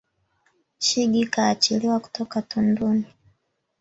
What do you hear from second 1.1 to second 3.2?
kaachiliwa kutoka tunduni